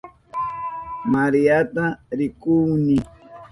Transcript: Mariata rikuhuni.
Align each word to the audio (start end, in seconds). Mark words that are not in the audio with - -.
Mariata 1.11 1.85
rikuhuni. 2.17 2.97